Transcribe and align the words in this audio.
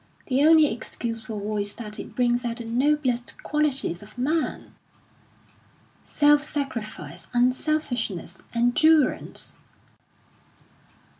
"The 0.25 0.43
only 0.43 0.65
excuse 0.73 1.23
for 1.23 1.35
war 1.35 1.59
is 1.59 1.75
that 1.75 1.99
it 1.99 2.15
brings 2.15 2.43
out 2.43 2.57
the 2.57 2.65
noblest 2.65 3.43
qualities 3.43 4.01
of 4.01 4.17
man 4.17 4.73
self 6.03 6.43
sacrifice, 6.43 7.27
unselfishness, 7.35 8.41
endurance." 8.55 9.57